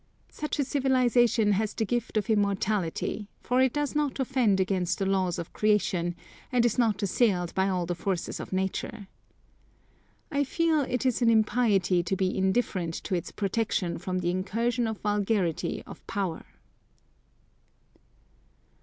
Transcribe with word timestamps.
Such 0.31 0.57
a 0.57 0.63
civilisation 0.63 1.51
has 1.51 1.75
the 1.75 1.85
gift 1.85 2.17
of 2.17 2.27
immortality; 2.27 3.27
for 3.39 3.61
it 3.61 3.71
does 3.71 3.93
not 3.93 4.19
offend 4.19 4.59
against 4.59 4.97
the 4.97 5.05
laws 5.05 5.37
of 5.37 5.53
creation 5.53 6.15
and 6.51 6.65
is 6.65 6.79
not 6.79 7.03
assailed 7.03 7.53
by 7.53 7.69
all 7.69 7.85
the 7.85 7.93
forces 7.93 8.39
of 8.39 8.51
nature. 8.51 9.05
I 10.31 10.43
feel 10.43 10.81
it 10.81 11.05
is 11.05 11.21
an 11.21 11.29
impiety 11.29 12.01
to 12.01 12.15
be 12.15 12.35
indifferent 12.35 12.95
to 13.03 13.13
its 13.13 13.31
protection 13.31 13.99
from 13.99 14.21
the 14.21 14.31
incursion 14.31 14.87
of 14.87 14.97
vulgarity 15.01 15.83
of 15.85 16.07
power. 16.07 16.45